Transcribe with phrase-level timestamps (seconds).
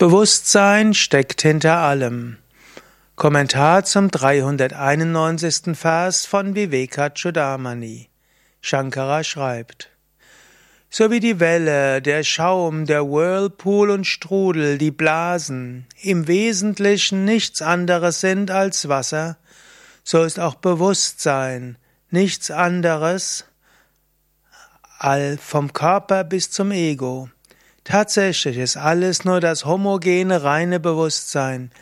[0.00, 2.38] Bewusstsein steckt hinter allem.
[3.16, 5.76] Kommentar zum 391.
[5.76, 8.08] Vers von Vivekachudamani.
[8.62, 9.90] Shankara schreibt,
[10.88, 17.60] so wie die Welle, der Schaum, der Whirlpool und Strudel, die Blasen im Wesentlichen nichts
[17.60, 19.36] anderes sind als Wasser,
[20.02, 21.76] so ist auch Bewusstsein
[22.08, 23.44] nichts anderes
[24.98, 27.28] all vom Körper bis zum Ego.
[27.90, 31.72] Tatsächlich ist alles nur das homogene, reine Bewusstsein,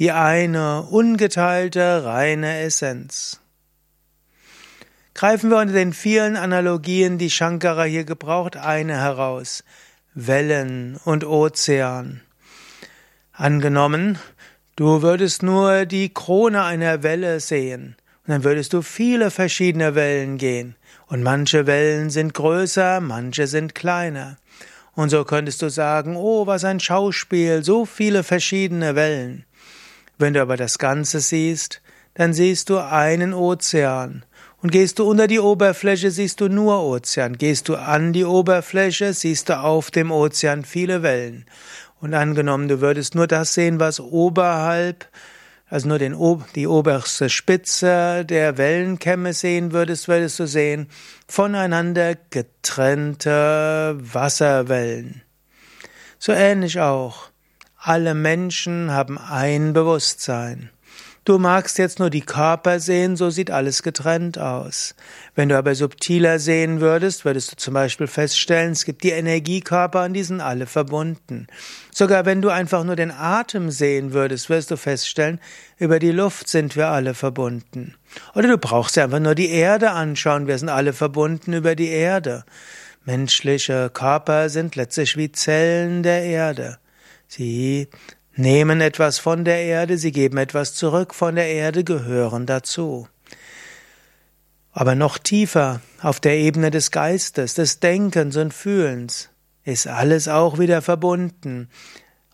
[0.00, 3.38] die eine ungeteilte, reine Essenz.
[5.14, 9.62] Greifen wir unter den vielen Analogien, die Shankara hier gebraucht, eine heraus.
[10.14, 12.22] Wellen und Ozean.
[13.32, 14.18] Angenommen,
[14.74, 17.94] du würdest nur die Krone einer Welle sehen,
[18.26, 20.74] und dann würdest du viele verschiedene Wellen gehen,
[21.06, 24.38] und manche Wellen sind größer, manche sind kleiner.
[24.94, 29.44] Und so könntest du sagen, oh, was ein Schauspiel, so viele verschiedene Wellen.
[30.18, 31.80] Wenn du aber das Ganze siehst,
[32.14, 34.24] dann siehst du einen Ozean.
[34.62, 37.36] Und gehst du unter die Oberfläche, siehst du nur Ozean.
[37.36, 41.46] Gehst du an die Oberfläche, siehst du auf dem Ozean viele Wellen.
[42.00, 45.08] Und angenommen, du würdest nur das sehen, was oberhalb
[45.72, 46.14] also nur den,
[46.54, 50.86] die oberste Spitze der Wellenkämme sehen würdest, würdest du sehen
[51.26, 55.22] voneinander getrennte Wasserwellen.
[56.18, 57.30] So ähnlich auch.
[57.78, 60.68] Alle Menschen haben ein Bewusstsein.
[61.24, 64.96] Du magst jetzt nur die Körper sehen, so sieht alles getrennt aus.
[65.36, 70.04] Wenn du aber subtiler sehen würdest, würdest du zum Beispiel feststellen, es gibt die Energiekörper
[70.04, 71.46] und die sind alle verbunden.
[71.92, 75.38] Sogar wenn du einfach nur den Atem sehen würdest, wirst du feststellen,
[75.78, 77.94] über die Luft sind wir alle verbunden.
[78.34, 81.90] Oder du brauchst dir einfach nur die Erde anschauen, wir sind alle verbunden über die
[81.90, 82.44] Erde.
[83.04, 86.78] Menschliche Körper sind letztlich wie Zellen der Erde.
[87.28, 87.88] Sie
[88.34, 93.08] nehmen etwas von der Erde, sie geben etwas zurück von der Erde, gehören dazu.
[94.72, 99.28] Aber noch tiefer, auf der Ebene des Geistes, des Denkens und Fühlens,
[99.64, 101.68] ist alles auch wieder verbunden.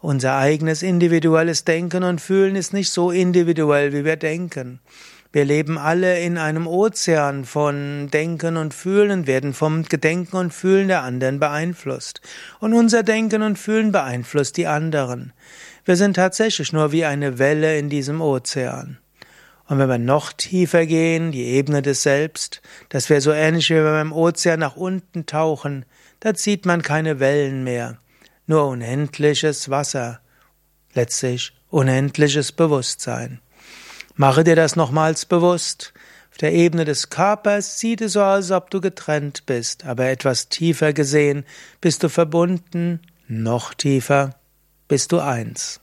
[0.00, 4.80] Unser eigenes individuelles Denken und Fühlen ist nicht so individuell, wie wir denken.
[5.32, 10.88] Wir leben alle in einem Ozean von Denken und Fühlen, werden vom Gedenken und Fühlen
[10.88, 12.22] der anderen beeinflusst.
[12.60, 15.34] Und unser Denken und Fühlen beeinflusst die anderen.
[15.88, 18.98] Wir sind tatsächlich nur wie eine Welle in diesem Ozean.
[19.68, 22.60] Und wenn wir noch tiefer gehen, die Ebene des Selbst,
[22.90, 25.86] das wäre so ähnlich wie wenn wir im Ozean nach unten tauchen,
[26.20, 27.96] da zieht man keine Wellen mehr,
[28.46, 30.20] nur unendliches Wasser,
[30.92, 33.40] letztlich unendliches Bewusstsein.
[34.14, 35.94] Mache dir das nochmals bewusst.
[36.30, 40.08] Auf der Ebene des Körpers sieht es so aus, als ob du getrennt bist, aber
[40.10, 41.46] etwas tiefer gesehen
[41.80, 44.34] bist du verbunden, noch tiefer
[44.88, 45.80] bist du eins.